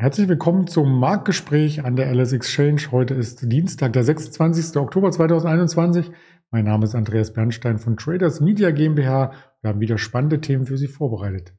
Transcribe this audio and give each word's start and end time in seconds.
Herzlich 0.00 0.28
willkommen 0.28 0.66
zum 0.66 0.98
Marktgespräch 0.98 1.84
an 1.84 1.94
der 1.94 2.10
LS 2.10 2.32
Exchange. 2.32 2.80
Heute 2.90 3.12
ist 3.12 3.52
Dienstag, 3.52 3.92
der 3.92 4.02
26. 4.02 4.78
Oktober 4.78 5.10
2021. 5.10 6.10
Mein 6.50 6.64
Name 6.64 6.84
ist 6.84 6.94
Andreas 6.94 7.34
Bernstein 7.34 7.78
von 7.78 7.98
Traders 7.98 8.40
Media 8.40 8.70
GmbH. 8.70 9.34
Wir 9.60 9.68
haben 9.68 9.80
wieder 9.80 9.98
spannende 9.98 10.40
Themen 10.40 10.64
für 10.64 10.78
Sie 10.78 10.88
vorbereitet. 10.88 11.52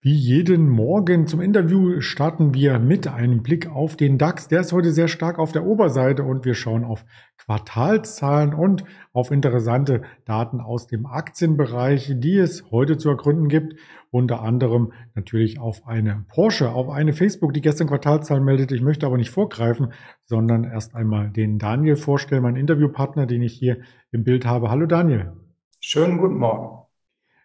Wie 0.00 0.14
jeden 0.14 0.68
Morgen 0.68 1.26
zum 1.26 1.40
Interview 1.40 2.00
starten 2.00 2.54
wir 2.54 2.78
mit 2.78 3.08
einem 3.08 3.42
Blick 3.42 3.68
auf 3.68 3.96
den 3.96 4.16
DAX. 4.16 4.46
Der 4.46 4.60
ist 4.60 4.72
heute 4.72 4.92
sehr 4.92 5.08
stark 5.08 5.40
auf 5.40 5.50
der 5.50 5.66
Oberseite 5.66 6.22
und 6.22 6.44
wir 6.44 6.54
schauen 6.54 6.84
auf 6.84 7.04
Quartalszahlen 7.36 8.54
und 8.54 8.84
auf 9.12 9.32
interessante 9.32 10.02
Daten 10.24 10.60
aus 10.60 10.86
dem 10.86 11.04
Aktienbereich, 11.04 12.12
die 12.14 12.36
es 12.36 12.70
heute 12.70 12.96
zu 12.96 13.08
ergründen 13.08 13.48
gibt. 13.48 13.74
Unter 14.12 14.40
anderem 14.40 14.92
natürlich 15.16 15.58
auf 15.58 15.84
eine 15.84 16.24
Porsche, 16.28 16.70
auf 16.70 16.90
eine 16.90 17.12
Facebook, 17.12 17.52
die 17.52 17.60
gestern 17.60 17.88
Quartalzahlen 17.88 18.44
meldet. 18.44 18.70
Ich 18.70 18.82
möchte 18.82 19.04
aber 19.04 19.16
nicht 19.16 19.30
vorgreifen, 19.30 19.92
sondern 20.26 20.62
erst 20.62 20.94
einmal 20.94 21.30
den 21.30 21.58
Daniel 21.58 21.96
vorstellen, 21.96 22.44
meinen 22.44 22.56
Interviewpartner, 22.56 23.26
den 23.26 23.42
ich 23.42 23.54
hier 23.54 23.78
im 24.12 24.22
Bild 24.22 24.46
habe. 24.46 24.70
Hallo 24.70 24.86
Daniel. 24.86 25.32
Schönen 25.80 26.18
guten 26.18 26.38
Morgen. 26.38 26.87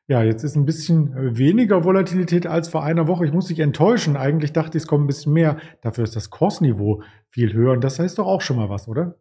Ja, 0.07 0.21
jetzt 0.21 0.43
ist 0.43 0.57
ein 0.57 0.65
bisschen 0.65 1.15
äh, 1.15 1.37
weniger 1.37 1.85
Volatilität 1.85 2.45
als 2.45 2.67
vor 2.67 2.83
einer 2.83 3.07
Woche. 3.07 3.25
Ich 3.25 3.31
muss 3.31 3.47
dich 3.47 3.59
enttäuschen. 3.59 4.17
Eigentlich 4.17 4.51
dachte 4.51 4.77
ich, 4.77 4.83
es 4.83 4.87
kommt 4.87 5.05
ein 5.05 5.07
bisschen 5.07 5.31
mehr. 5.31 5.57
Dafür 5.81 6.03
ist 6.03 6.15
das 6.15 6.29
Kursniveau 6.29 7.01
viel 7.29 7.53
höher. 7.53 7.71
Und 7.71 7.83
das 7.83 7.99
heißt 7.99 8.19
doch 8.19 8.27
auch 8.27 8.41
schon 8.41 8.57
mal 8.57 8.69
was, 8.69 8.89
oder? 8.89 9.15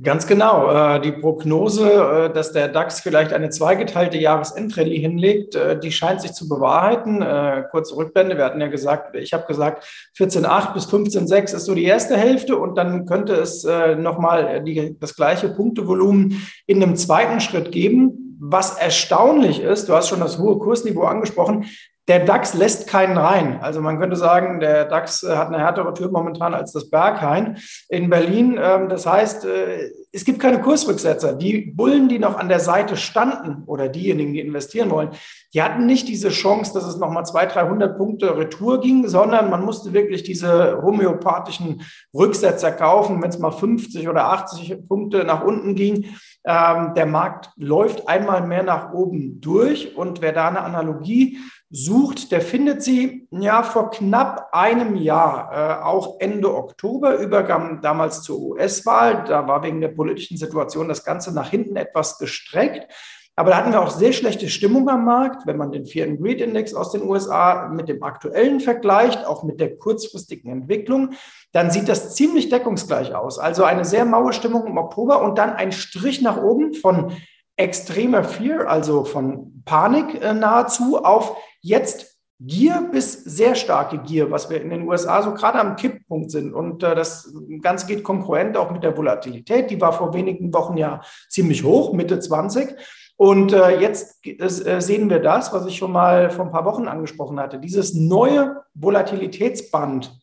Ganz 0.00 0.28
genau. 0.28 0.70
Äh, 0.70 1.00
die 1.00 1.10
Prognose, 1.10 1.88
äh, 1.90 2.32
dass 2.32 2.52
der 2.52 2.68
DAX 2.68 3.00
vielleicht 3.00 3.32
eine 3.32 3.50
zweigeteilte 3.50 4.16
Jahresendrallye 4.16 4.96
hinlegt, 4.96 5.58
die 5.82 5.90
scheint 5.90 6.20
sich 6.20 6.34
zu 6.34 6.48
bewahrheiten. 6.48 7.24
Kurze 7.72 7.96
Rückblende. 7.96 8.36
Wir 8.36 8.44
hatten 8.44 8.60
ja 8.60 8.68
gesagt, 8.68 9.16
ich 9.16 9.32
habe 9.32 9.46
gesagt, 9.46 9.84
14,8 10.16 10.72
bis 10.72 10.86
15,6 10.86 11.54
ist 11.56 11.64
so 11.64 11.74
die 11.74 11.84
erste 11.84 12.16
Hälfte 12.16 12.56
und 12.58 12.76
dann 12.76 13.06
könnte 13.06 13.34
es 13.34 13.64
nochmal 13.98 14.64
das 15.00 15.16
gleiche 15.16 15.48
Punktevolumen 15.48 16.46
in 16.66 16.82
einem 16.82 16.96
zweiten 16.96 17.40
Schritt 17.40 17.72
geben 17.72 18.13
was 18.46 18.76
erstaunlich 18.76 19.60
ist, 19.60 19.88
du 19.88 19.94
hast 19.94 20.08
schon 20.08 20.20
das 20.20 20.38
hohe 20.38 20.58
Kursniveau 20.58 21.04
angesprochen, 21.04 21.66
der 22.08 22.26
DAX 22.26 22.52
lässt 22.52 22.86
keinen 22.86 23.16
rein. 23.16 23.60
Also 23.62 23.80
man 23.80 23.98
könnte 23.98 24.16
sagen, 24.16 24.60
der 24.60 24.84
DAX 24.84 25.22
äh, 25.22 25.36
hat 25.36 25.48
eine 25.48 25.60
härtere 25.60 25.94
Tür 25.94 26.10
momentan 26.10 26.52
als 26.52 26.72
das 26.72 26.90
Berghain 26.90 27.56
in 27.88 28.10
Berlin. 28.10 28.60
Ähm, 28.62 28.90
das 28.90 29.06
heißt, 29.06 29.46
äh, 29.46 29.90
es 30.14 30.24
gibt 30.24 30.38
keine 30.38 30.60
Kursrücksetzer. 30.60 31.34
Die 31.34 31.72
Bullen, 31.74 32.08
die 32.08 32.20
noch 32.20 32.38
an 32.38 32.48
der 32.48 32.60
Seite 32.60 32.96
standen 32.96 33.64
oder 33.66 33.88
diejenigen, 33.88 34.32
die 34.32 34.40
investieren 34.40 34.90
wollen, 34.90 35.10
die 35.52 35.60
hatten 35.60 35.86
nicht 35.86 36.06
diese 36.06 36.28
Chance, 36.28 36.72
dass 36.72 36.84
es 36.84 36.98
nochmal 36.98 37.26
200, 37.26 37.56
300 37.56 37.96
Punkte 37.98 38.36
Retour 38.36 38.80
ging, 38.80 39.08
sondern 39.08 39.50
man 39.50 39.64
musste 39.64 39.92
wirklich 39.92 40.22
diese 40.22 40.80
homöopathischen 40.80 41.82
Rücksetzer 42.14 42.70
kaufen, 42.70 43.20
wenn 43.20 43.30
es 43.30 43.40
mal 43.40 43.50
50 43.50 44.08
oder 44.08 44.26
80 44.26 44.86
Punkte 44.86 45.24
nach 45.24 45.42
unten 45.42 45.74
ging. 45.74 46.06
Ähm, 46.46 46.94
der 46.94 47.06
Markt 47.06 47.50
läuft 47.56 48.08
einmal 48.08 48.46
mehr 48.46 48.62
nach 48.62 48.92
oben 48.92 49.40
durch 49.40 49.96
und 49.96 50.22
wer 50.22 50.32
da 50.32 50.48
eine 50.48 50.60
Analogie 50.60 51.38
sucht, 51.74 52.30
der 52.30 52.40
findet 52.40 52.84
sie 52.84 53.26
ja 53.32 53.64
vor 53.64 53.90
knapp 53.90 54.50
einem 54.52 54.94
Jahr, 54.94 55.50
äh, 55.52 55.84
auch 55.84 56.20
Ende 56.20 56.54
Oktober, 56.54 57.16
Übergang 57.16 57.80
damals 57.80 58.22
zur 58.22 58.38
US-Wahl. 58.38 59.24
Da 59.26 59.48
war 59.48 59.64
wegen 59.64 59.80
der 59.80 59.88
politischen 59.88 60.36
Situation 60.36 60.86
das 60.86 61.04
Ganze 61.04 61.34
nach 61.34 61.50
hinten 61.50 61.74
etwas 61.74 62.18
gestreckt. 62.18 62.86
Aber 63.34 63.50
da 63.50 63.56
hatten 63.56 63.72
wir 63.72 63.82
auch 63.82 63.90
sehr 63.90 64.12
schlechte 64.12 64.48
Stimmung 64.48 64.88
am 64.88 65.04
Markt, 65.04 65.48
wenn 65.48 65.56
man 65.56 65.72
den 65.72 65.82
and 65.82 66.20
Greed 66.20 66.40
Index 66.40 66.74
aus 66.74 66.92
den 66.92 67.02
USA 67.02 67.68
mit 67.68 67.88
dem 67.88 68.04
aktuellen 68.04 68.60
vergleicht, 68.60 69.26
auch 69.26 69.42
mit 69.42 69.58
der 69.58 69.76
kurzfristigen 69.76 70.52
Entwicklung, 70.52 71.14
dann 71.50 71.72
sieht 71.72 71.88
das 71.88 72.14
ziemlich 72.14 72.50
deckungsgleich 72.50 73.16
aus. 73.16 73.40
Also 73.40 73.64
eine 73.64 73.84
sehr 73.84 74.04
maue 74.04 74.32
Stimmung 74.32 74.68
im 74.68 74.78
Oktober 74.78 75.20
und 75.22 75.38
dann 75.38 75.50
ein 75.50 75.72
Strich 75.72 76.22
nach 76.22 76.40
oben 76.40 76.74
von 76.74 77.10
extremer 77.56 78.22
Fear, 78.22 78.68
also 78.68 79.04
von 79.04 79.64
Panik 79.64 80.22
äh, 80.22 80.34
nahezu, 80.34 81.04
auf 81.04 81.36
jetzt 81.64 82.14
Gier 82.40 82.88
bis 82.92 83.12
sehr 83.12 83.54
starke 83.54 83.98
Gier, 83.98 84.30
was 84.30 84.50
wir 84.50 84.60
in 84.60 84.68
den 84.68 84.86
USA 84.86 85.22
so 85.22 85.32
gerade 85.32 85.58
am 85.58 85.76
Kipppunkt 85.76 86.30
sind. 86.30 86.52
Und 86.52 86.82
äh, 86.82 86.94
das 86.94 87.32
Ganze 87.62 87.86
geht 87.86 88.02
konkurrent 88.02 88.56
auch 88.56 88.70
mit 88.70 88.82
der 88.82 88.96
Volatilität. 88.96 89.70
Die 89.70 89.80
war 89.80 89.92
vor 89.92 90.12
wenigen 90.14 90.52
Wochen 90.52 90.76
ja 90.76 91.00
ziemlich 91.28 91.62
hoch, 91.64 91.92
Mitte 91.92 92.18
20. 92.18 92.74
Und 93.16 93.52
äh, 93.52 93.80
jetzt 93.80 94.26
äh, 94.26 94.80
sehen 94.80 95.08
wir 95.08 95.20
das, 95.20 95.52
was 95.52 95.64
ich 95.66 95.76
schon 95.76 95.92
mal 95.92 96.30
vor 96.30 96.44
ein 96.44 96.50
paar 96.50 96.64
Wochen 96.64 96.88
angesprochen 96.88 97.38
hatte, 97.38 97.60
dieses 97.60 97.94
neue 97.94 98.62
Volatilitätsband, 98.74 100.18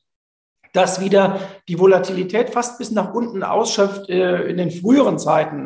das 0.74 1.02
wieder 1.02 1.40
die 1.70 1.80
Volatilität 1.80 2.50
fast 2.50 2.78
bis 2.78 2.92
nach 2.92 3.14
unten 3.14 3.42
ausschöpft 3.44 4.10
äh, 4.10 4.44
in 4.44 4.58
den 4.58 4.72
früheren 4.72 5.18
Zeiten. 5.18 5.66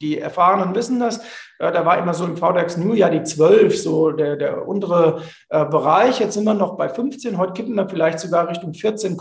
Die 0.00 0.18
Erfahrenen 0.18 0.74
wissen 0.74 1.00
das. 1.00 1.20
Da 1.58 1.84
war 1.84 1.98
immer 1.98 2.14
so 2.14 2.24
im 2.24 2.36
VDAX 2.36 2.76
New 2.76 2.92
ja 2.92 3.08
die 3.10 3.24
12, 3.24 3.76
so 3.76 4.12
der, 4.12 4.36
der 4.36 4.68
untere 4.68 5.22
äh, 5.48 5.64
Bereich. 5.64 6.20
Jetzt 6.20 6.34
sind 6.34 6.44
wir 6.44 6.54
noch 6.54 6.76
bei 6.76 6.88
15. 6.88 7.36
Heute 7.36 7.52
kippen 7.54 7.74
wir 7.74 7.88
vielleicht 7.88 8.20
sogar 8.20 8.48
Richtung 8.48 8.74
14, 8.74 9.18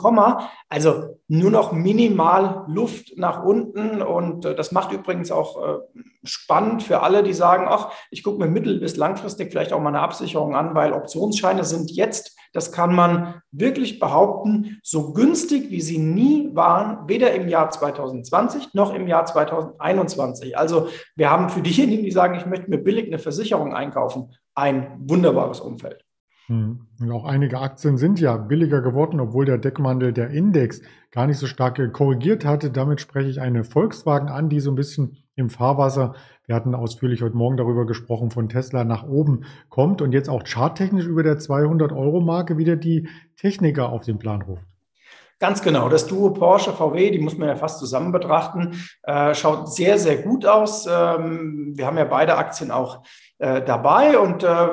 also 0.70 1.18
nur 1.28 1.50
noch 1.50 1.72
minimal 1.72 2.66
Luft 2.68 3.18
nach 3.18 3.44
unten. 3.44 4.04
Und 4.04 4.46
äh, 4.46 4.54
das 4.54 4.72
macht 4.72 4.92
übrigens 4.92 5.32
auch 5.32 5.64
äh, 5.64 5.78
spannend 6.24 6.84
für 6.84 7.02
alle, 7.02 7.24
die 7.24 7.34
sagen, 7.34 7.66
ach, 7.68 7.92
ich 8.12 8.24
gucke 8.24 8.40
mir 8.40 8.48
mittel- 8.48 8.80
bis 8.80 8.98
langfristig 8.98 9.52
vielleicht 9.52 9.74
auch 9.74 9.80
mal 9.80 9.90
eine 9.90 10.02
Absicherung 10.02 10.56
an, 10.56 10.76
weil 10.76 10.94
Optionsscheine 10.94 11.64
sind 11.64 11.90
jetzt, 11.90 12.38
das 12.57 12.72
kann 12.72 12.95
man 12.95 13.35
wirklich 13.51 14.00
behaupten, 14.00 14.79
so 14.81 15.13
günstig, 15.13 15.69
wie 15.69 15.79
sie 15.79 16.00
nie 16.00 16.50
waren, 16.56 17.07
weder 17.07 17.31
im 17.35 17.47
Jahr 17.47 17.69
2020 17.69 18.73
noch 18.73 18.95
im 18.95 19.07
Jahr 19.07 19.28
2021. 19.28 20.57
Also 20.57 20.88
wir 21.16 21.29
haben 21.29 21.50
für 21.50 21.62
diejenigen, 21.62 22.03
die 22.03 22.09
sagen, 22.09 22.34
ich 22.34 22.47
möchte 22.47 22.72
mir 22.72 22.79
billig 22.79 23.06
eine 23.06 23.19
Versicherung 23.19 23.75
einkaufen, 23.75 24.34
ein 24.56 24.95
wunderbares 24.97 25.59
Umfeld. 25.59 26.03
Hm. 26.47 26.88
Und 27.00 27.12
auch 27.12 27.25
einige 27.25 27.59
Aktien 27.59 27.97
sind 27.97 28.19
ja 28.19 28.38
billiger 28.38 28.81
geworden, 28.81 29.19
obwohl 29.19 29.46
der 29.46 29.58
Deckmantel, 29.58 30.13
der 30.13 30.30
Index, 30.30 30.81
gar 31.12 31.28
nicht 31.28 31.38
so 31.38 31.47
stark 31.47 31.81
korrigiert 31.94 32.46
hatte. 32.46 32.72
Damit 32.72 33.02
spreche 33.02 33.30
ich 33.30 33.41
eine 33.41 33.63
Volkswagen 33.63 34.30
an, 34.30 34.50
die 34.50 34.59
so 34.59 34.72
ein 34.72 34.75
bisschen 34.75 35.18
im 35.36 35.50
Fahrwasser, 35.50 36.16
wir 36.46 36.56
hatten 36.56 36.74
ausführlich 36.74 37.22
heute 37.22 37.36
Morgen 37.36 37.57
darüber 37.57 37.86
gesprochen, 37.86 38.31
von 38.31 38.50
Tesla 38.50 38.84
nach 38.84 39.03
oben 39.03 39.44
kommt 39.69 40.02
und 40.02 40.13
jetzt 40.13 40.30
auch 40.30 40.44
charttechnisch 40.44 41.06
über 41.06 41.22
der 41.22 41.38
200-Euro-Marke 41.38 42.57
wieder 42.57 42.75
die 42.75 43.09
Techniker 43.36 43.90
auf 43.90 44.03
den 44.03 44.18
Plan 44.18 44.41
ruft. 44.41 44.63
Ganz 45.40 45.62
genau. 45.62 45.88
Das 45.88 46.07
Duo 46.07 46.31
Porsche 46.31 46.74
VW, 46.74 47.12
die 47.12 47.19
muss 47.19 47.38
man 47.38 47.50
ja 47.50 47.56
fast 47.56 47.78
zusammen 47.78 48.12
betrachten, 48.12 48.81
äh, 49.03 49.36
schaut 49.36 49.72
sehr, 49.72 50.00
sehr 50.00 50.18
gut 50.18 50.47
aus. 50.47 50.88
Ähm, 50.88 51.74
wir 51.75 51.86
haben 51.86 51.97
ja 51.97 52.06
beide 52.06 52.38
Aktien 52.38 52.72
auch 52.72 53.03
äh, 53.40 53.62
dabei 53.62 54.18
und 54.18 54.44
äh, 54.44 54.68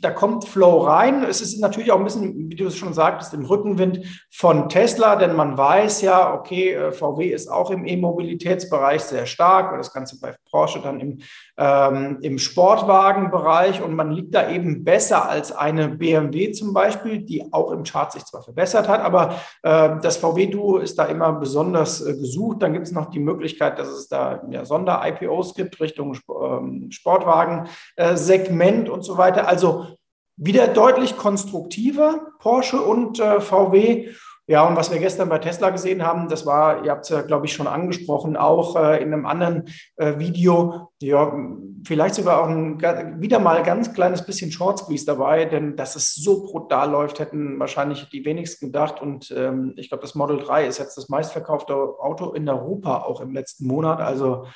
da 0.00 0.10
kommt 0.10 0.44
Flow 0.44 0.78
rein. 0.78 1.24
Es 1.24 1.40
ist 1.40 1.60
natürlich 1.60 1.92
auch 1.92 1.98
ein 1.98 2.04
bisschen, 2.04 2.50
wie 2.50 2.56
du 2.56 2.66
es 2.66 2.76
schon 2.76 2.94
sagtest, 2.94 3.34
im 3.34 3.44
Rückenwind 3.44 4.00
von 4.30 4.68
Tesla, 4.68 5.16
denn 5.16 5.34
man 5.34 5.56
weiß 5.56 6.02
ja, 6.02 6.34
okay, 6.34 6.74
äh, 6.74 6.92
VW 6.92 7.26
ist 7.26 7.48
auch 7.48 7.70
im 7.70 7.84
E-Mobilitätsbereich 7.84 9.02
sehr 9.02 9.26
stark 9.26 9.72
und 9.72 9.78
das 9.78 9.92
Ganze 9.92 10.18
bei 10.20 10.34
Porsche 10.50 10.80
dann 10.80 11.00
im, 11.00 11.18
ähm, 11.56 12.18
im 12.22 12.38
Sportwagenbereich 12.38 13.82
und 13.82 13.94
man 13.94 14.12
liegt 14.12 14.34
da 14.34 14.50
eben 14.50 14.84
besser 14.84 15.28
als 15.28 15.52
eine 15.52 15.88
BMW 15.88 16.52
zum 16.52 16.72
Beispiel, 16.72 17.22
die 17.22 17.52
auch 17.52 17.72
im 17.72 17.82
Chart 17.82 18.12
sich 18.12 18.24
zwar 18.24 18.42
verbessert 18.42 18.88
hat, 18.88 19.00
aber 19.00 19.34
äh, 19.62 19.96
das 20.02 20.16
VW-Duo 20.18 20.78
ist 20.78 20.98
da 20.98 21.04
immer 21.04 21.32
besonders 21.32 22.00
äh, 22.00 22.12
gesucht. 22.14 22.62
Dann 22.62 22.72
gibt 22.72 22.86
es 22.86 22.92
noch 22.92 23.10
die 23.10 23.20
Möglichkeit, 23.20 23.78
dass 23.78 23.88
es 23.88 24.08
da 24.08 24.42
ja, 24.50 24.64
Sonder-IPOs 24.64 25.54
gibt 25.54 25.80
Richtung 25.80 26.16
ähm, 26.28 26.90
Sportwagen. 26.90 27.68
Äh, 27.98 28.16
Segment 28.16 28.88
und 28.88 29.02
so 29.02 29.18
weiter. 29.18 29.48
Also 29.48 29.88
wieder 30.36 30.68
deutlich 30.68 31.16
konstruktiver, 31.16 32.28
Porsche 32.38 32.80
und 32.80 33.18
äh, 33.18 33.40
VW. 33.40 34.10
Ja, 34.46 34.64
und 34.68 34.76
was 34.76 34.92
wir 34.92 35.00
gestern 35.00 35.28
bei 35.28 35.38
Tesla 35.38 35.70
gesehen 35.70 36.04
haben, 36.04 36.28
das 36.28 36.46
war, 36.46 36.84
ihr 36.84 36.92
habt 36.92 37.04
es 37.04 37.10
ja, 37.10 37.22
glaube 37.22 37.46
ich, 37.46 37.52
schon 37.52 37.66
angesprochen, 37.66 38.36
auch 38.36 38.76
äh, 38.76 39.02
in 39.02 39.12
einem 39.12 39.26
anderen 39.26 39.64
äh, 39.96 40.16
Video, 40.20 40.92
ja, 41.00 41.36
vielleicht 41.84 42.14
sogar 42.14 42.40
auch 42.40 42.48
ein, 42.48 42.80
wieder 43.20 43.40
mal 43.40 43.64
ganz 43.64 43.92
kleines 43.92 44.24
bisschen 44.24 44.52
Short 44.52 44.78
Squeeze 44.78 45.04
dabei, 45.04 45.44
denn 45.44 45.74
dass 45.74 45.96
es 45.96 46.14
so 46.14 46.44
brutal 46.44 46.92
läuft, 46.92 47.18
hätten 47.18 47.58
wahrscheinlich 47.58 48.08
die 48.10 48.24
wenigsten 48.24 48.66
gedacht. 48.66 49.02
Und 49.02 49.34
ähm, 49.36 49.74
ich 49.76 49.88
glaube, 49.88 50.02
das 50.02 50.14
Model 50.14 50.38
3 50.38 50.68
ist 50.68 50.78
jetzt 50.78 50.96
das 50.96 51.08
meistverkaufte 51.08 51.74
Auto 51.74 52.30
in 52.30 52.48
Europa 52.48 53.02
auch 53.02 53.20
im 53.20 53.32
letzten 53.32 53.66
Monat. 53.66 54.00
Also 54.00 54.46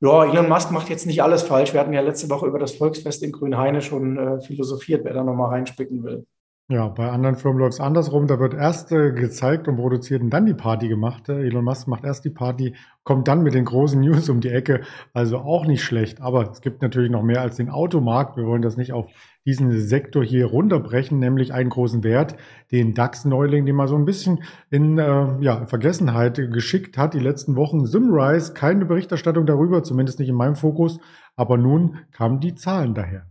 ja, 0.00 0.24
Elon 0.24 0.48
Musk 0.48 0.70
macht 0.70 0.88
jetzt 0.88 1.06
nicht 1.06 1.22
alles 1.22 1.42
falsch. 1.42 1.72
Wir 1.72 1.80
hatten 1.80 1.92
ja 1.92 2.00
letzte 2.00 2.30
Woche 2.30 2.46
über 2.46 2.58
das 2.58 2.76
Volksfest 2.76 3.22
in 3.22 3.32
Grünheine 3.32 3.82
schon 3.82 4.16
äh, 4.16 4.40
philosophiert, 4.40 5.04
wer 5.04 5.14
da 5.14 5.24
nochmal 5.24 5.50
reinspicken 5.50 6.04
will. 6.04 6.26
Ja, 6.70 6.88
bei 6.88 7.08
anderen 7.08 7.36
Firmen 7.36 7.60
läuft 7.60 7.74
es 7.74 7.80
andersrum. 7.80 8.26
Da 8.26 8.38
wird 8.38 8.52
erst 8.52 8.92
äh, 8.92 9.12
gezeigt 9.12 9.68
und 9.68 9.76
produziert 9.76 10.20
und 10.20 10.28
dann 10.28 10.44
die 10.44 10.52
Party 10.52 10.86
gemacht. 10.88 11.26
Äh, 11.30 11.46
Elon 11.46 11.64
Musk 11.64 11.88
macht 11.88 12.04
erst 12.04 12.26
die 12.26 12.30
Party, 12.30 12.74
kommt 13.04 13.26
dann 13.26 13.42
mit 13.42 13.54
den 13.54 13.64
großen 13.64 13.98
News 14.02 14.28
um 14.28 14.42
die 14.42 14.50
Ecke. 14.50 14.82
Also 15.14 15.38
auch 15.38 15.64
nicht 15.64 15.82
schlecht. 15.82 16.20
Aber 16.20 16.50
es 16.50 16.60
gibt 16.60 16.82
natürlich 16.82 17.10
noch 17.10 17.22
mehr 17.22 17.40
als 17.40 17.56
den 17.56 17.70
Automarkt. 17.70 18.36
Wir 18.36 18.44
wollen 18.44 18.60
das 18.60 18.76
nicht 18.76 18.92
auf 18.92 19.06
diesen 19.46 19.80
Sektor 19.80 20.22
hier 20.22 20.44
runterbrechen, 20.44 21.18
nämlich 21.18 21.54
einen 21.54 21.70
großen 21.70 22.04
Wert, 22.04 22.36
den 22.70 22.92
DAX-Neuling, 22.92 23.64
den 23.64 23.74
man 23.74 23.88
so 23.88 23.96
ein 23.96 24.04
bisschen 24.04 24.42
in 24.68 24.98
äh, 24.98 25.40
ja, 25.40 25.64
Vergessenheit 25.68 26.34
geschickt 26.52 26.98
hat. 26.98 27.14
Die 27.14 27.18
letzten 27.18 27.56
Wochen 27.56 27.86
Simrise, 27.86 28.52
keine 28.52 28.84
Berichterstattung 28.84 29.46
darüber, 29.46 29.84
zumindest 29.84 30.18
nicht 30.18 30.28
in 30.28 30.36
meinem 30.36 30.54
Fokus. 30.54 31.00
Aber 31.34 31.56
nun 31.56 32.00
kamen 32.12 32.40
die 32.40 32.54
Zahlen 32.56 32.92
daher. 32.92 33.24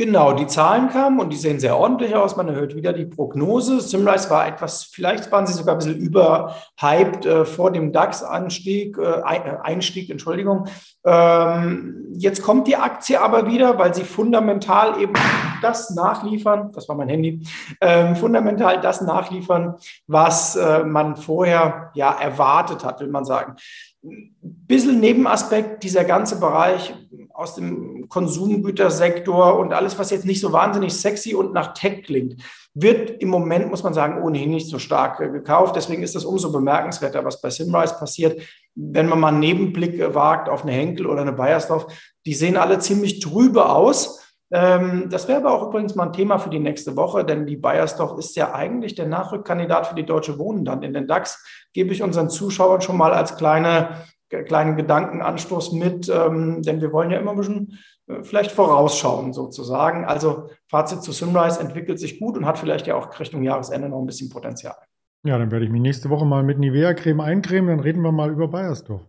Genau, 0.00 0.32
die 0.32 0.46
Zahlen 0.46 0.88
kamen 0.88 1.20
und 1.20 1.30
die 1.30 1.36
sehen 1.36 1.60
sehr 1.60 1.76
ordentlich 1.76 2.14
aus. 2.16 2.34
Man 2.34 2.48
erhöht 2.48 2.74
wieder 2.74 2.94
die 2.94 3.04
Prognose. 3.04 3.82
Simrise 3.82 4.30
war 4.30 4.48
etwas, 4.48 4.84
vielleicht 4.84 5.30
waren 5.30 5.46
sie 5.46 5.52
sogar 5.52 5.74
ein 5.74 5.78
bisschen 5.78 6.00
überhyped 6.00 7.26
äh, 7.26 7.44
vor 7.44 7.70
dem 7.70 7.92
DAX-Anstieg, 7.92 8.96
äh, 8.96 9.02
äh, 9.02 9.58
Einstieg, 9.62 10.08
Entschuldigung. 10.08 10.68
Ähm, 11.04 12.06
jetzt 12.14 12.42
kommt 12.42 12.66
die 12.66 12.76
Aktie 12.76 13.20
aber 13.20 13.46
wieder, 13.46 13.76
weil 13.76 13.94
sie 13.94 14.04
fundamental 14.04 14.98
eben 15.02 15.12
das 15.60 15.90
nachliefern, 15.90 16.72
das 16.74 16.88
war 16.88 16.96
mein 16.96 17.10
Handy, 17.10 17.46
ähm, 17.82 18.16
fundamental 18.16 18.80
das 18.80 19.02
nachliefern, 19.02 19.74
was 20.06 20.56
äh, 20.56 20.82
man 20.82 21.16
vorher 21.16 21.90
ja 21.92 22.10
erwartet 22.10 22.86
hat, 22.86 23.00
will 23.00 23.08
man 23.08 23.26
sagen. 23.26 23.56
Ein 24.02 24.34
bisschen 24.42 24.98
Nebenaspekt, 24.98 25.82
dieser 25.82 26.04
ganze 26.04 26.40
Bereich 26.40 26.94
aus 27.40 27.54
dem 27.54 28.06
Konsumgütersektor 28.10 29.58
und 29.58 29.72
alles, 29.72 29.98
was 29.98 30.10
jetzt 30.10 30.26
nicht 30.26 30.40
so 30.40 30.52
wahnsinnig 30.52 30.92
sexy 30.92 31.34
und 31.34 31.54
nach 31.54 31.72
Tech 31.72 32.02
klingt, 32.02 32.36
wird 32.74 33.22
im 33.22 33.30
Moment, 33.30 33.70
muss 33.70 33.82
man 33.82 33.94
sagen, 33.94 34.22
ohnehin 34.22 34.50
nicht 34.50 34.68
so 34.68 34.78
stark 34.78 35.20
äh, 35.20 35.30
gekauft. 35.30 35.74
Deswegen 35.74 36.02
ist 36.02 36.14
das 36.14 36.26
umso 36.26 36.52
bemerkenswerter, 36.52 37.24
was 37.24 37.40
bei 37.40 37.48
Simrise 37.48 37.94
passiert. 37.94 38.42
Wenn 38.74 39.08
man 39.08 39.20
mal 39.20 39.28
einen 39.28 39.40
Nebenblick 39.40 39.98
äh, 39.98 40.14
wagt 40.14 40.50
auf 40.50 40.64
eine 40.64 40.72
Henkel 40.72 41.06
oder 41.06 41.22
eine 41.22 41.32
Bayersdorf, 41.32 41.86
die 42.26 42.34
sehen 42.34 42.58
alle 42.58 42.78
ziemlich 42.78 43.20
trübe 43.20 43.70
aus. 43.70 44.22
Ähm, 44.52 45.08
das 45.08 45.26
wäre 45.26 45.40
aber 45.40 45.54
auch 45.54 45.68
übrigens 45.68 45.94
mal 45.94 46.08
ein 46.08 46.12
Thema 46.12 46.38
für 46.38 46.50
die 46.50 46.58
nächste 46.58 46.94
Woche, 46.94 47.24
denn 47.24 47.46
die 47.46 47.56
Bayersdorf 47.56 48.18
ist 48.18 48.36
ja 48.36 48.52
eigentlich 48.52 48.96
der 48.96 49.06
Nachrückkandidat 49.06 49.86
für 49.86 49.94
die 49.94 50.04
Deutsche 50.04 50.38
Wohnen 50.38 50.66
dann 50.66 50.82
in 50.82 50.92
den 50.92 51.06
DAX. 51.06 51.42
Gebe 51.72 51.94
ich 51.94 52.02
unseren 52.02 52.28
Zuschauern 52.28 52.82
schon 52.82 52.98
mal 52.98 53.14
als 53.14 53.36
kleine 53.36 54.04
kleinen 54.30 54.76
Gedankenanstoß 54.76 55.72
mit, 55.72 56.08
ähm, 56.08 56.62
denn 56.62 56.80
wir 56.80 56.92
wollen 56.92 57.10
ja 57.10 57.18
immer 57.18 57.32
ein 57.32 57.36
bisschen 57.36 57.78
äh, 58.06 58.22
vielleicht 58.22 58.52
vorausschauen 58.52 59.32
sozusagen. 59.32 60.04
Also 60.04 60.48
Fazit 60.68 61.02
zu 61.02 61.12
Sunrise 61.12 61.60
entwickelt 61.60 61.98
sich 61.98 62.18
gut 62.18 62.36
und 62.36 62.46
hat 62.46 62.58
vielleicht 62.58 62.86
ja 62.86 62.94
auch 62.94 63.18
Richtung 63.18 63.42
Jahresende 63.42 63.88
noch 63.88 63.98
ein 63.98 64.06
bisschen 64.06 64.30
Potenzial. 64.30 64.76
Ja, 65.24 65.36
dann 65.36 65.50
werde 65.50 65.66
ich 65.66 65.70
mich 65.70 65.82
nächste 65.82 66.08
Woche 66.08 66.24
mal 66.24 66.42
mit 66.42 66.58
Nivea-Creme 66.58 67.20
eincremen, 67.20 67.68
dann 67.68 67.80
reden 67.80 68.02
wir 68.02 68.12
mal 68.12 68.30
über 68.30 68.48
Bayersdorf. 68.48 69.02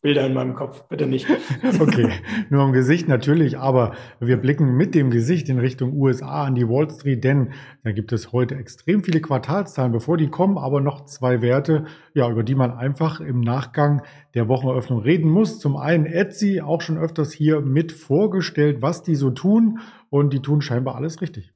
Bilder 0.00 0.24
in 0.26 0.32
meinem 0.32 0.54
Kopf, 0.54 0.86
bitte 0.88 1.06
nicht. 1.06 1.26
okay, 1.80 2.08
nur 2.50 2.62
am 2.62 2.72
Gesicht 2.72 3.08
natürlich, 3.08 3.58
aber 3.58 3.96
wir 4.20 4.36
blicken 4.36 4.76
mit 4.76 4.94
dem 4.94 5.10
Gesicht 5.10 5.48
in 5.48 5.58
Richtung 5.58 5.92
USA 5.92 6.44
an 6.44 6.54
die 6.54 6.68
Wall 6.68 6.88
Street, 6.88 7.24
denn 7.24 7.52
da 7.82 7.90
gibt 7.90 8.12
es 8.12 8.30
heute 8.30 8.54
extrem 8.54 9.02
viele 9.02 9.20
Quartalszahlen, 9.20 9.90
bevor 9.90 10.16
die 10.16 10.28
kommen, 10.28 10.56
aber 10.56 10.80
noch 10.80 11.06
zwei 11.06 11.42
Werte, 11.42 11.86
ja, 12.14 12.30
über 12.30 12.44
die 12.44 12.54
man 12.54 12.70
einfach 12.70 13.18
im 13.18 13.40
Nachgang 13.40 14.02
der 14.34 14.46
Wocheneröffnung 14.46 15.00
reden 15.00 15.28
muss. 15.28 15.58
Zum 15.58 15.76
einen 15.76 16.06
Etsy, 16.06 16.60
auch 16.60 16.80
schon 16.80 16.96
öfters 16.96 17.32
hier 17.32 17.60
mit 17.60 17.90
vorgestellt, 17.90 18.80
was 18.80 19.02
die 19.02 19.16
so 19.16 19.30
tun 19.30 19.80
und 20.10 20.32
die 20.32 20.42
tun 20.42 20.62
scheinbar 20.62 20.94
alles 20.94 21.20
richtig. 21.20 21.52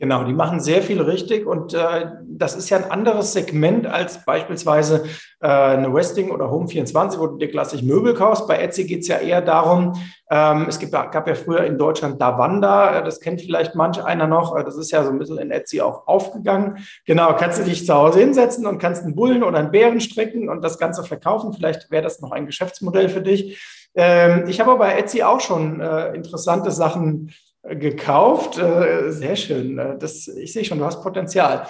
Genau, 0.00 0.22
die 0.22 0.32
machen 0.32 0.60
sehr 0.60 0.80
viel 0.82 1.00
richtig 1.00 1.44
und 1.44 1.74
äh, 1.74 2.12
das 2.24 2.54
ist 2.54 2.70
ja 2.70 2.76
ein 2.76 2.88
anderes 2.88 3.32
Segment 3.32 3.84
als 3.84 4.24
beispielsweise 4.24 5.06
äh, 5.40 5.48
eine 5.48 5.92
Westing 5.92 6.30
oder 6.30 6.44
Home24, 6.44 7.18
wo 7.18 7.26
du 7.26 7.36
dir 7.36 7.50
klassisch 7.50 7.82
Möbel 7.82 8.14
kaufst. 8.14 8.46
Bei 8.46 8.58
Etsy 8.58 8.84
geht 8.84 9.00
es 9.00 9.08
ja 9.08 9.18
eher 9.18 9.42
darum, 9.42 9.94
ähm, 10.30 10.66
es 10.68 10.78
gibt, 10.78 10.92
gab 10.92 11.26
ja 11.26 11.34
früher 11.34 11.64
in 11.64 11.78
Deutschland 11.78 12.22
Davanda, 12.22 13.00
äh, 13.00 13.04
das 13.04 13.18
kennt 13.18 13.40
vielleicht 13.40 13.74
manch 13.74 14.00
einer 14.00 14.28
noch, 14.28 14.56
äh, 14.56 14.62
das 14.62 14.76
ist 14.76 14.92
ja 14.92 15.02
so 15.02 15.10
ein 15.10 15.18
bisschen 15.18 15.38
in 15.38 15.50
Etsy 15.50 15.80
auch 15.80 16.06
aufgegangen. 16.06 16.78
Genau, 17.04 17.34
kannst 17.34 17.58
du 17.58 17.64
dich 17.64 17.84
zu 17.84 17.92
Hause 17.92 18.20
hinsetzen 18.20 18.66
und 18.66 18.78
kannst 18.78 19.02
einen 19.02 19.16
Bullen 19.16 19.42
oder 19.42 19.58
einen 19.58 19.72
Bären 19.72 20.00
stricken 20.00 20.48
und 20.48 20.62
das 20.62 20.78
Ganze 20.78 21.02
verkaufen. 21.02 21.52
Vielleicht 21.52 21.90
wäre 21.90 22.04
das 22.04 22.20
noch 22.20 22.30
ein 22.30 22.46
Geschäftsmodell 22.46 23.08
für 23.08 23.22
dich. 23.22 23.60
Ähm, 23.96 24.44
ich 24.46 24.60
habe 24.60 24.76
bei 24.76 24.96
Etsy 24.96 25.24
auch 25.24 25.40
schon 25.40 25.80
äh, 25.80 26.14
interessante 26.14 26.70
Sachen 26.70 27.32
gekauft. 27.74 28.58
Äh, 28.58 29.10
sehr 29.10 29.36
schön. 29.36 29.78
Äh, 29.78 29.98
das, 29.98 30.28
ich 30.28 30.52
sehe 30.52 30.64
schon, 30.64 30.78
du 30.78 30.84
hast 30.84 31.02
Potenzial. 31.02 31.66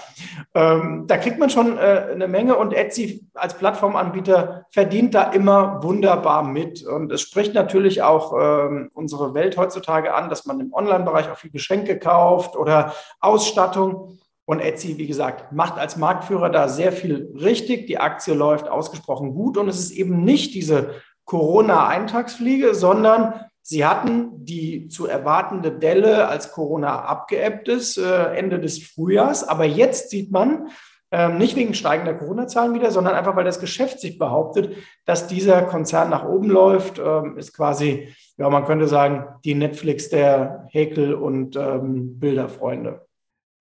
Ähm, 0.54 1.04
da 1.06 1.16
kriegt 1.16 1.38
man 1.38 1.50
schon 1.50 1.76
äh, 1.76 2.08
eine 2.12 2.28
Menge 2.28 2.56
und 2.56 2.72
Etsy 2.72 3.26
als 3.34 3.54
Plattformanbieter 3.54 4.66
verdient 4.70 5.14
da 5.14 5.24
immer 5.24 5.82
wunderbar 5.82 6.42
mit. 6.42 6.84
Und 6.84 7.12
es 7.12 7.22
spricht 7.22 7.54
natürlich 7.54 8.02
auch 8.02 8.32
ähm, 8.38 8.90
unsere 8.94 9.34
Welt 9.34 9.56
heutzutage 9.56 10.14
an, 10.14 10.28
dass 10.28 10.46
man 10.46 10.60
im 10.60 10.72
Online-Bereich 10.72 11.30
auch 11.30 11.38
viel 11.38 11.50
Geschenke 11.50 11.98
kauft 11.98 12.56
oder 12.56 12.94
Ausstattung. 13.20 14.18
Und 14.44 14.60
Etsy, 14.60 14.96
wie 14.96 15.06
gesagt, 15.06 15.52
macht 15.52 15.78
als 15.78 15.96
Marktführer 15.96 16.48
da 16.48 16.68
sehr 16.68 16.92
viel 16.92 17.34
richtig. 17.38 17.86
Die 17.86 17.98
Aktie 17.98 18.32
läuft 18.32 18.68
ausgesprochen 18.68 19.34
gut 19.34 19.58
und 19.58 19.68
es 19.68 19.78
ist 19.78 19.90
eben 19.90 20.24
nicht 20.24 20.54
diese 20.54 20.94
Corona-Eintagsfliege, 21.26 22.74
sondern 22.74 23.34
Sie 23.70 23.84
hatten 23.84 24.46
die 24.46 24.88
zu 24.88 25.06
erwartende 25.06 25.70
Delle, 25.70 26.26
als 26.26 26.52
Corona 26.52 27.02
abgeebbt 27.02 27.68
ist, 27.68 27.98
äh, 27.98 28.32
Ende 28.34 28.60
des 28.60 28.82
Frühjahrs. 28.82 29.46
Aber 29.46 29.66
jetzt 29.66 30.08
sieht 30.08 30.32
man, 30.32 30.68
ähm, 31.10 31.36
nicht 31.36 31.54
wegen 31.54 31.74
steigender 31.74 32.14
Corona-Zahlen 32.14 32.72
wieder, 32.72 32.90
sondern 32.90 33.14
einfach, 33.14 33.36
weil 33.36 33.44
das 33.44 33.60
Geschäft 33.60 34.00
sich 34.00 34.18
behauptet, 34.18 34.74
dass 35.04 35.26
dieser 35.26 35.60
Konzern 35.64 36.08
nach 36.08 36.26
oben 36.26 36.48
läuft, 36.48 36.98
ähm, 36.98 37.36
ist 37.36 37.54
quasi, 37.54 38.08
ja, 38.38 38.48
man 38.48 38.64
könnte 38.64 38.88
sagen, 38.88 39.26
die 39.44 39.54
Netflix 39.54 40.08
der 40.08 40.66
Häkel- 40.70 41.12
und 41.12 41.54
ähm, 41.56 42.18
Bilderfreunde. 42.18 43.06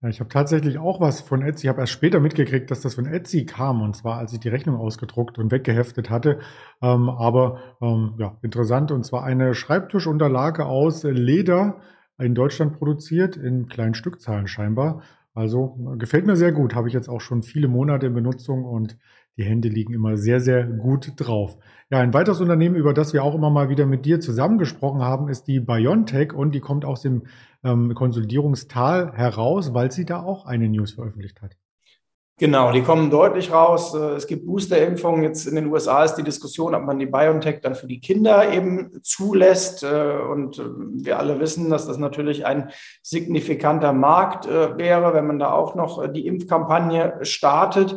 Ja, 0.00 0.08
ich 0.08 0.20
habe 0.20 0.28
tatsächlich 0.28 0.78
auch 0.78 1.00
was 1.00 1.20
von 1.20 1.42
Etsy. 1.42 1.66
Ich 1.66 1.68
habe 1.68 1.80
erst 1.80 1.92
später 1.92 2.20
mitgekriegt, 2.20 2.70
dass 2.70 2.82
das 2.82 2.94
von 2.94 3.06
Etsy 3.06 3.46
kam, 3.46 3.82
und 3.82 3.96
zwar 3.96 4.18
als 4.18 4.32
ich 4.32 4.38
die 4.38 4.48
Rechnung 4.48 4.76
ausgedruckt 4.76 5.38
und 5.38 5.50
weggeheftet 5.50 6.08
hatte. 6.08 6.38
Ähm, 6.80 7.08
aber 7.08 7.58
ähm, 7.82 8.14
ja, 8.18 8.36
interessant, 8.42 8.92
und 8.92 9.04
zwar 9.04 9.24
eine 9.24 9.54
Schreibtischunterlage 9.54 10.66
aus 10.66 11.02
Leder 11.02 11.80
in 12.16 12.36
Deutschland 12.36 12.78
produziert, 12.78 13.36
in 13.36 13.66
kleinen 13.68 13.94
Stückzahlen 13.94 14.46
scheinbar. 14.46 15.02
Also 15.34 15.76
gefällt 15.98 16.26
mir 16.26 16.36
sehr 16.36 16.52
gut, 16.52 16.74
habe 16.76 16.88
ich 16.88 16.94
jetzt 16.94 17.08
auch 17.08 17.20
schon 17.20 17.42
viele 17.42 17.68
Monate 17.68 18.06
in 18.06 18.14
Benutzung 18.14 18.64
und 18.64 18.96
die 19.38 19.44
Hände 19.44 19.68
liegen 19.68 19.94
immer 19.94 20.16
sehr, 20.16 20.40
sehr 20.40 20.64
gut 20.64 21.12
drauf. 21.16 21.56
Ja, 21.90 22.00
ein 22.00 22.12
weiteres 22.12 22.40
Unternehmen, 22.40 22.74
über 22.74 22.92
das 22.92 23.12
wir 23.12 23.22
auch 23.22 23.34
immer 23.34 23.50
mal 23.50 23.68
wieder 23.68 23.86
mit 23.86 24.04
dir 24.04 24.20
zusammengesprochen 24.20 25.00
haben, 25.00 25.28
ist 25.28 25.44
die 25.44 25.60
BioNTech 25.60 26.34
und 26.34 26.54
die 26.54 26.60
kommt 26.60 26.84
aus 26.84 27.02
dem 27.02 27.22
ähm, 27.64 27.94
Konsolidierungstal 27.94 29.12
heraus, 29.14 29.72
weil 29.74 29.92
sie 29.92 30.04
da 30.04 30.22
auch 30.22 30.44
eine 30.44 30.68
News 30.68 30.92
veröffentlicht 30.92 31.40
hat. 31.40 31.56
Genau, 32.40 32.70
die 32.70 32.82
kommen 32.82 33.10
deutlich 33.10 33.52
raus. 33.52 33.94
Äh, 33.94 34.14
es 34.14 34.26
gibt 34.26 34.46
Boosterimpfungen. 34.46 35.24
Jetzt 35.24 35.46
in 35.46 35.56
den 35.56 35.66
USA 35.66 36.04
ist 36.04 36.14
die 36.14 36.22
Diskussion, 36.22 36.74
ob 36.74 36.84
man 36.84 36.98
die 36.98 37.06
BioNTech 37.06 37.60
dann 37.60 37.74
für 37.74 37.88
die 37.88 38.00
Kinder 38.00 38.52
eben 38.52 39.02
zulässt. 39.02 39.82
Äh, 39.82 40.18
und 40.30 40.58
äh, 40.58 40.62
wir 40.92 41.18
alle 41.18 41.40
wissen, 41.40 41.68
dass 41.68 41.86
das 41.86 41.98
natürlich 41.98 42.46
ein 42.46 42.70
signifikanter 43.02 43.92
Markt 43.92 44.46
wäre, 44.48 45.14
wenn 45.14 45.26
man 45.26 45.38
da 45.38 45.52
auch 45.52 45.74
noch 45.74 46.12
die 46.12 46.26
Impfkampagne 46.26 47.18
startet. 47.22 47.96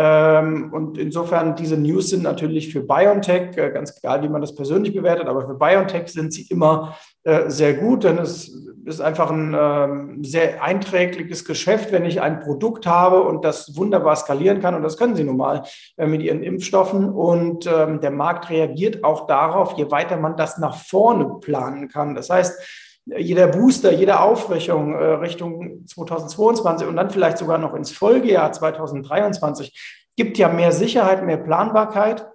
Ähm, 0.00 0.72
und 0.72 0.96
insofern, 0.96 1.56
diese 1.56 1.76
News 1.76 2.10
sind 2.10 2.22
natürlich 2.22 2.72
für 2.72 2.82
BioNTech, 2.82 3.56
äh, 3.56 3.70
ganz 3.70 3.98
egal, 3.98 4.22
wie 4.22 4.28
man 4.28 4.40
das 4.40 4.54
persönlich 4.54 4.94
bewertet, 4.94 5.26
aber 5.26 5.44
für 5.44 5.54
BioNTech 5.54 6.06
sind 6.06 6.32
sie 6.32 6.46
immer 6.50 6.94
äh, 7.24 7.50
sehr 7.50 7.74
gut, 7.74 8.04
denn 8.04 8.16
es 8.18 8.48
ist 8.84 9.00
einfach 9.00 9.32
ein 9.32 9.56
ähm, 9.58 10.22
sehr 10.22 10.62
einträgliches 10.62 11.44
Geschäft, 11.44 11.90
wenn 11.90 12.04
ich 12.04 12.22
ein 12.22 12.38
Produkt 12.38 12.86
habe 12.86 13.22
und 13.22 13.44
das 13.44 13.76
wunderbar 13.76 14.14
skalieren 14.14 14.60
kann. 14.60 14.76
Und 14.76 14.84
das 14.84 14.96
können 14.96 15.16
sie 15.16 15.24
nun 15.24 15.36
mal 15.36 15.64
äh, 15.96 16.06
mit 16.06 16.22
ihren 16.22 16.44
Impfstoffen. 16.44 17.10
Und 17.10 17.66
ähm, 17.66 18.00
der 18.00 18.12
Markt 18.12 18.50
reagiert 18.50 19.02
auch 19.02 19.26
darauf, 19.26 19.76
je 19.76 19.90
weiter 19.90 20.16
man 20.16 20.36
das 20.36 20.58
nach 20.58 20.76
vorne 20.76 21.40
planen 21.40 21.88
kann. 21.88 22.14
Das 22.14 22.30
heißt, 22.30 22.87
jeder 23.16 23.48
Booster, 23.48 23.92
jede 23.92 24.20
Aufrichtung 24.20 24.94
äh, 24.94 25.04
Richtung 25.04 25.86
2022 25.86 26.86
und 26.86 26.96
dann 26.96 27.10
vielleicht 27.10 27.38
sogar 27.38 27.58
noch 27.58 27.74
ins 27.74 27.90
Folgejahr 27.90 28.52
2023 28.52 29.98
gibt 30.16 30.36
ja 30.36 30.48
mehr 30.48 30.72
Sicherheit, 30.72 31.24
mehr 31.24 31.36
Planbarkeit. 31.36 32.26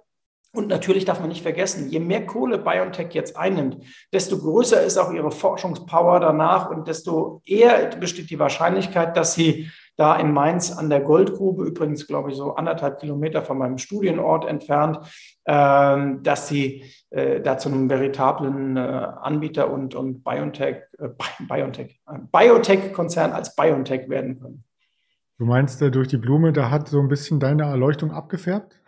Und 0.54 0.68
natürlich 0.68 1.04
darf 1.04 1.18
man 1.18 1.28
nicht 1.28 1.42
vergessen, 1.42 1.90
je 1.90 1.98
mehr 1.98 2.26
Kohle 2.26 2.58
BioNTech 2.58 3.08
jetzt 3.12 3.36
einnimmt, 3.36 3.84
desto 4.12 4.38
größer 4.38 4.82
ist 4.82 4.98
auch 4.98 5.12
ihre 5.12 5.32
Forschungspower 5.32 6.20
danach 6.20 6.70
und 6.70 6.86
desto 6.86 7.42
eher 7.44 7.88
besteht 7.96 8.30
die 8.30 8.38
Wahrscheinlichkeit, 8.38 9.16
dass 9.16 9.34
sie 9.34 9.68
da 9.96 10.16
in 10.16 10.32
Mainz 10.32 10.76
an 10.76 10.90
der 10.90 11.00
Goldgrube, 11.00 11.64
übrigens 11.64 12.06
glaube 12.06 12.30
ich 12.30 12.36
so 12.36 12.54
anderthalb 12.54 12.98
Kilometer 12.98 13.42
von 13.42 13.58
meinem 13.58 13.78
Studienort 13.78 14.46
entfernt, 14.46 14.98
ähm, 15.46 16.22
dass 16.22 16.48
sie 16.48 16.84
äh, 17.10 17.40
da 17.40 17.58
zu 17.58 17.68
einem 17.68 17.88
veritablen 17.88 18.76
äh, 18.76 18.80
Anbieter 18.80 19.70
und, 19.70 19.94
und 19.94 20.24
Biotech, 20.24 20.82
äh, 20.98 21.08
Biotech, 21.48 22.00
Biotech-Konzern 22.32 23.32
als 23.32 23.54
Biotech 23.54 24.08
werden 24.08 24.40
können. 24.40 24.64
Du 25.38 25.46
meinst, 25.46 25.80
durch 25.80 26.08
die 26.08 26.16
Blume, 26.16 26.52
da 26.52 26.70
hat 26.70 26.88
so 26.88 27.00
ein 27.00 27.08
bisschen 27.08 27.40
deine 27.40 27.64
Erleuchtung 27.64 28.12
abgefärbt? 28.12 28.80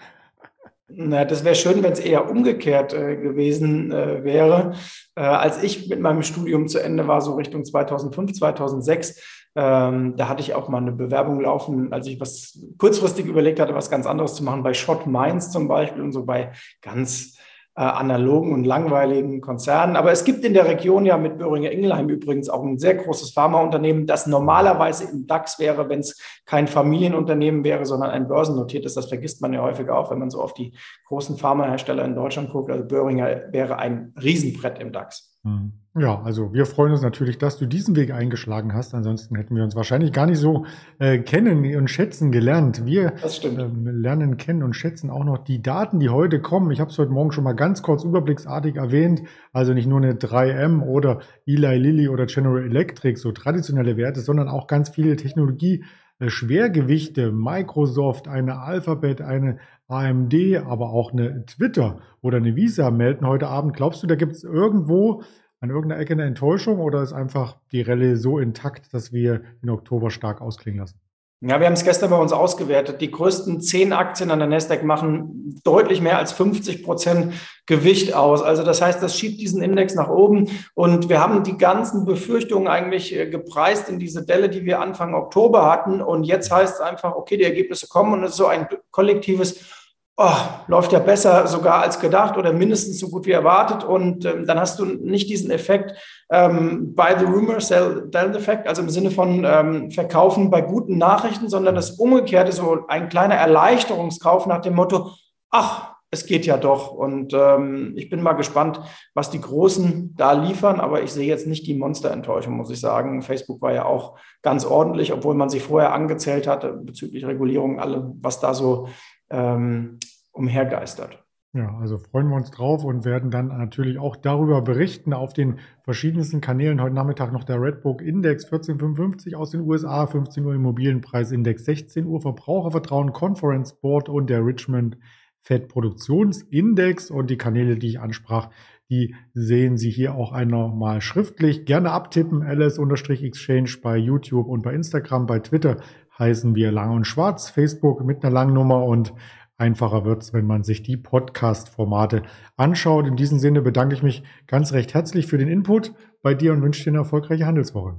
Na, 0.88 1.24
das 1.24 1.44
wäre 1.44 1.56
schön, 1.56 1.82
wenn 1.82 1.92
es 1.92 1.98
eher 1.98 2.30
umgekehrt 2.30 2.94
äh, 2.94 3.16
gewesen 3.16 3.90
äh, 3.90 4.22
wäre. 4.22 4.74
Äh, 5.16 5.22
als 5.22 5.62
ich 5.62 5.88
mit 5.88 6.00
meinem 6.00 6.22
Studium 6.22 6.68
zu 6.68 6.78
Ende 6.78 7.08
war, 7.08 7.20
so 7.20 7.34
Richtung 7.34 7.64
2005, 7.64 8.34
2006, 8.34 9.50
ähm, 9.56 10.14
da 10.16 10.28
hatte 10.28 10.42
ich 10.42 10.54
auch 10.54 10.68
mal 10.68 10.78
eine 10.78 10.92
Bewerbung 10.92 11.40
laufen, 11.40 11.92
als 11.92 12.06
ich 12.06 12.20
was 12.20 12.60
kurzfristig 12.78 13.26
überlegt 13.26 13.58
hatte, 13.58 13.74
was 13.74 13.90
ganz 13.90 14.06
anderes 14.06 14.34
zu 14.34 14.44
machen, 14.44 14.62
bei 14.62 14.74
Shot 14.74 15.06
Mainz 15.06 15.50
zum 15.50 15.66
Beispiel 15.66 16.02
und 16.02 16.12
so 16.12 16.24
bei 16.24 16.52
ganz 16.82 17.35
äh, 17.76 17.82
analogen 17.82 18.54
und 18.54 18.64
langweiligen 18.64 19.42
Konzernen. 19.42 19.96
Aber 19.96 20.10
es 20.10 20.24
gibt 20.24 20.44
in 20.44 20.54
der 20.54 20.66
Region 20.66 21.04
ja 21.04 21.18
mit 21.18 21.36
Böhringer 21.36 21.70
Ingelheim 21.70 22.08
übrigens 22.08 22.48
auch 22.48 22.62
ein 22.62 22.78
sehr 22.78 22.94
großes 22.94 23.32
Pharmaunternehmen, 23.32 24.06
das 24.06 24.26
normalerweise 24.26 25.04
im 25.10 25.26
DAX 25.26 25.58
wäre, 25.58 25.88
wenn 25.90 26.00
es 26.00 26.18
kein 26.46 26.68
Familienunternehmen 26.68 27.64
wäre, 27.64 27.84
sondern 27.84 28.10
ein 28.10 28.28
börsennotiertes. 28.28 28.94
Das 28.94 29.08
vergisst 29.08 29.42
man 29.42 29.52
ja 29.52 29.62
häufig 29.62 29.90
auch, 29.90 30.10
wenn 30.10 30.18
man 30.18 30.30
so 30.30 30.40
auf 30.40 30.54
die 30.54 30.72
großen 31.06 31.36
Pharmahersteller 31.36 32.04
in 32.04 32.14
Deutschland 32.14 32.50
guckt. 32.50 32.70
Also 32.70 32.84
Böhringer 32.84 33.52
wäre 33.52 33.78
ein 33.78 34.14
Riesenbrett 34.22 34.78
im 34.78 34.92
DAX. 34.92 35.36
Hm. 35.44 35.72
Ja, 35.98 36.20
also 36.22 36.52
wir 36.52 36.66
freuen 36.66 36.92
uns 36.92 37.00
natürlich, 37.00 37.38
dass 37.38 37.56
du 37.56 37.64
diesen 37.64 37.96
Weg 37.96 38.12
eingeschlagen 38.12 38.74
hast. 38.74 38.94
Ansonsten 38.94 39.34
hätten 39.34 39.56
wir 39.56 39.64
uns 39.64 39.74
wahrscheinlich 39.76 40.12
gar 40.12 40.26
nicht 40.26 40.38
so 40.38 40.66
äh, 40.98 41.20
kennen 41.20 41.74
und 41.74 41.88
schätzen 41.88 42.30
gelernt. 42.30 42.84
Wir 42.84 43.14
ähm, 43.42 43.86
lernen 43.86 44.36
kennen 44.36 44.62
und 44.62 44.74
schätzen 44.74 45.08
auch 45.08 45.24
noch 45.24 45.38
die 45.38 45.62
Daten, 45.62 45.98
die 45.98 46.10
heute 46.10 46.42
kommen. 46.42 46.70
Ich 46.70 46.80
habe 46.80 46.90
es 46.90 46.98
heute 46.98 47.12
Morgen 47.12 47.32
schon 47.32 47.44
mal 47.44 47.54
ganz 47.54 47.82
kurz 47.82 48.04
überblicksartig 48.04 48.76
erwähnt. 48.76 49.22
Also 49.54 49.72
nicht 49.72 49.86
nur 49.86 49.96
eine 49.96 50.12
3M 50.12 50.82
oder 50.82 51.20
Eli 51.46 51.78
Lilly 51.78 52.08
oder 52.10 52.26
General 52.26 52.62
Electric, 52.62 53.18
so 53.18 53.32
traditionelle 53.32 53.96
Werte, 53.96 54.20
sondern 54.20 54.48
auch 54.48 54.66
ganz 54.66 54.90
viele 54.90 55.16
Technologie. 55.16 55.82
Äh, 56.18 56.28
Schwergewichte, 56.28 57.32
Microsoft, 57.32 58.28
eine 58.28 58.58
Alphabet, 58.60 59.22
eine 59.22 59.60
AMD, 59.88 60.34
aber 60.66 60.90
auch 60.90 61.14
eine 61.14 61.46
Twitter 61.46 62.00
oder 62.20 62.36
eine 62.36 62.54
Visa 62.54 62.90
melden 62.90 63.26
heute 63.26 63.48
Abend. 63.48 63.74
Glaubst 63.74 64.02
du, 64.02 64.06
da 64.06 64.14
gibt 64.14 64.32
es 64.32 64.44
irgendwo 64.44 65.22
an 65.60 65.70
irgendeiner 65.70 66.00
Ecke 66.00 66.12
eine 66.12 66.24
Enttäuschung 66.24 66.78
oder 66.80 67.02
ist 67.02 67.12
einfach 67.12 67.56
die 67.72 67.82
Rallye 67.82 68.16
so 68.16 68.38
intakt, 68.38 68.92
dass 68.92 69.12
wir 69.12 69.42
den 69.62 69.70
Oktober 69.70 70.10
stark 70.10 70.40
ausklingen 70.40 70.80
lassen? 70.80 71.00
Ja, 71.42 71.60
wir 71.60 71.66
haben 71.66 71.74
es 71.74 71.84
gestern 71.84 72.08
bei 72.08 72.16
uns 72.16 72.32
ausgewertet. 72.32 73.02
Die 73.02 73.10
größten 73.10 73.60
zehn 73.60 73.92
Aktien 73.92 74.30
an 74.30 74.38
der 74.38 74.48
Nasdaq 74.48 74.84
machen 74.84 75.60
deutlich 75.64 76.00
mehr 76.00 76.16
als 76.16 76.32
50 76.32 76.82
Prozent 76.82 77.34
Gewicht 77.66 78.14
aus. 78.14 78.42
Also 78.42 78.62
das 78.62 78.80
heißt, 78.80 79.02
das 79.02 79.18
schiebt 79.18 79.38
diesen 79.38 79.60
Index 79.60 79.94
nach 79.94 80.08
oben. 80.08 80.48
Und 80.72 81.10
wir 81.10 81.20
haben 81.20 81.42
die 81.42 81.58
ganzen 81.58 82.06
Befürchtungen 82.06 82.68
eigentlich 82.68 83.14
äh, 83.14 83.28
gepreist 83.28 83.90
in 83.90 83.98
diese 83.98 84.24
Delle, 84.24 84.48
die 84.48 84.64
wir 84.64 84.80
Anfang 84.80 85.14
Oktober 85.14 85.70
hatten. 85.70 86.00
Und 86.00 86.24
jetzt 86.24 86.50
heißt 86.50 86.76
es 86.76 86.80
einfach, 86.80 87.14
okay, 87.14 87.36
die 87.36 87.44
Ergebnisse 87.44 87.86
kommen 87.86 88.14
und 88.14 88.24
es 88.24 88.30
ist 88.30 88.36
so 88.38 88.46
ein 88.46 88.66
kollektives 88.90 89.85
oh, 90.16 90.36
läuft 90.66 90.92
ja 90.92 90.98
besser 90.98 91.46
sogar 91.46 91.82
als 91.82 92.00
gedacht 92.00 92.36
oder 92.38 92.52
mindestens 92.52 92.98
so 92.98 93.08
gut 93.08 93.26
wie 93.26 93.32
erwartet. 93.32 93.84
Und 93.84 94.24
ähm, 94.24 94.46
dann 94.46 94.58
hast 94.58 94.78
du 94.78 94.84
nicht 94.84 95.28
diesen 95.28 95.50
Effekt 95.50 95.94
ähm, 96.30 96.94
buy 96.94 97.14
the 97.18 97.24
rumor, 97.24 97.60
sell 97.60 98.08
the 98.12 98.38
effect, 98.38 98.66
also 98.66 98.82
im 98.82 98.90
Sinne 98.90 99.10
von 99.10 99.44
ähm, 99.44 99.90
verkaufen 99.90 100.50
bei 100.50 100.62
guten 100.62 100.98
Nachrichten, 100.98 101.48
sondern 101.48 101.74
das 101.74 101.92
Umgekehrte, 101.92 102.52
so 102.52 102.86
ein 102.88 103.08
kleiner 103.08 103.34
Erleichterungskauf 103.34 104.46
nach 104.46 104.60
dem 104.60 104.74
Motto, 104.74 105.10
ach, 105.50 105.96
es 106.10 106.24
geht 106.24 106.46
ja 106.46 106.56
doch. 106.56 106.92
Und 106.92 107.34
ähm, 107.34 107.92
ich 107.96 108.08
bin 108.08 108.22
mal 108.22 108.32
gespannt, 108.32 108.80
was 109.12 109.30
die 109.30 109.40
Großen 109.40 110.14
da 110.16 110.32
liefern. 110.32 110.80
Aber 110.80 111.02
ich 111.02 111.12
sehe 111.12 111.26
jetzt 111.26 111.46
nicht 111.46 111.66
die 111.66 111.74
Monsterenttäuschung, 111.74 112.56
muss 112.56 112.70
ich 112.70 112.80
sagen. 112.80 113.22
Facebook 113.22 113.60
war 113.60 113.72
ja 113.72 113.84
auch 113.84 114.16
ganz 114.40 114.64
ordentlich, 114.64 115.12
obwohl 115.12 115.34
man 115.34 115.50
sich 115.50 115.62
vorher 115.62 115.92
angezählt 115.92 116.46
hatte 116.46 116.72
bezüglich 116.72 117.26
Regulierung, 117.26 117.80
alle, 117.80 118.12
was 118.20 118.40
da 118.40 118.54
so 118.54 118.88
ähm, 119.30 119.98
umhergeistert. 120.32 121.22
Ja, 121.56 121.74
also 121.78 121.96
freuen 121.96 122.28
wir 122.28 122.36
uns 122.36 122.50
drauf 122.50 122.84
und 122.84 123.06
werden 123.06 123.30
dann 123.30 123.48
natürlich 123.48 123.98
auch 123.98 124.16
darüber 124.16 124.60
berichten 124.60 125.14
auf 125.14 125.32
den 125.32 125.58
verschiedensten 125.84 126.42
Kanälen. 126.42 126.82
Heute 126.82 126.94
Nachmittag 126.94 127.32
noch 127.32 127.44
der 127.44 127.62
Redbook 127.62 128.02
Index 128.02 128.44
1455 128.44 129.36
aus 129.36 129.52
den 129.52 129.62
USA, 129.62 130.06
15 130.06 130.44
Uhr 130.44 130.54
Immobilienpreisindex, 130.54 131.64
16 131.64 132.04
Uhr 132.04 132.20
Verbrauchervertrauen 132.20 133.14
Conference 133.14 133.72
Board 133.80 134.10
und 134.10 134.28
der 134.28 134.44
Richmond 134.44 134.98
Fed 135.40 135.68
Produktionsindex 135.68 137.10
und 137.10 137.30
die 137.30 137.38
Kanäle, 137.38 137.78
die 137.78 137.88
ich 137.88 138.00
ansprach, 138.00 138.50
die 138.90 139.14
sehen 139.32 139.78
Sie 139.78 139.90
hier 139.90 140.14
auch 140.14 140.32
einmal 140.32 141.00
schriftlich. 141.00 141.64
Gerne 141.64 141.90
abtippen, 141.90 142.42
ls-exchange 142.42 143.78
bei 143.82 143.96
YouTube 143.96 144.46
und 144.46 144.62
bei 144.62 144.74
Instagram, 144.74 145.26
bei 145.26 145.38
Twitter 145.38 145.78
heißen 146.18 146.54
wir 146.54 146.72
Lang 146.72 146.94
und 146.94 147.06
Schwarz, 147.06 147.50
Facebook 147.50 148.04
mit 148.04 148.24
einer 148.24 148.32
langen 148.32 148.54
Nummer 148.54 148.84
und 148.84 149.12
einfacher 149.58 150.04
wird's, 150.04 150.32
wenn 150.32 150.46
man 150.46 150.64
sich 150.64 150.82
die 150.82 150.96
Podcast-Formate 150.96 152.22
anschaut. 152.56 153.06
In 153.06 153.16
diesem 153.16 153.38
Sinne 153.38 153.62
bedanke 153.62 153.94
ich 153.94 154.02
mich 154.02 154.22
ganz 154.46 154.72
recht 154.72 154.94
herzlich 154.94 155.26
für 155.26 155.38
den 155.38 155.48
Input 155.48 155.92
bei 156.22 156.34
dir 156.34 156.52
und 156.52 156.62
wünsche 156.62 156.84
dir 156.84 156.90
eine 156.90 156.98
erfolgreiche 156.98 157.46
Handelswoche. 157.46 157.98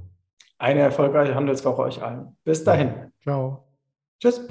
Eine 0.58 0.80
erfolgreiche 0.80 1.34
Handelswoche 1.34 1.82
euch 1.82 2.02
allen. 2.02 2.36
Bis 2.44 2.64
dahin. 2.64 3.12
Ciao. 3.22 3.64
Tschüss. 4.20 4.48